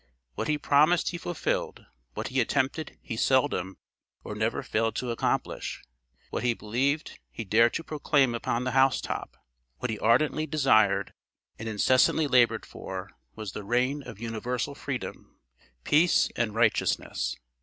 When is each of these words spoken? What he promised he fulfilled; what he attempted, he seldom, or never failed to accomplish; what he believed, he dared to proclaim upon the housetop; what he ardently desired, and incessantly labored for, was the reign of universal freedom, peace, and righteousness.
What 0.33 0.47
he 0.47 0.57
promised 0.57 1.09
he 1.11 1.19
fulfilled; 1.19 1.85
what 2.15 2.29
he 2.29 2.41
attempted, 2.41 2.97
he 3.03 3.15
seldom, 3.15 3.77
or 4.23 4.33
never 4.33 4.63
failed 4.63 4.95
to 4.95 5.11
accomplish; 5.11 5.83
what 6.31 6.41
he 6.41 6.55
believed, 6.55 7.19
he 7.29 7.43
dared 7.43 7.75
to 7.75 7.83
proclaim 7.83 8.33
upon 8.33 8.63
the 8.63 8.71
housetop; 8.71 9.37
what 9.77 9.91
he 9.91 9.99
ardently 9.99 10.47
desired, 10.47 11.13
and 11.59 11.69
incessantly 11.69 12.25
labored 12.25 12.65
for, 12.65 13.11
was 13.35 13.51
the 13.51 13.63
reign 13.63 14.01
of 14.01 14.19
universal 14.19 14.73
freedom, 14.73 15.37
peace, 15.83 16.29
and 16.35 16.55
righteousness. 16.55 17.35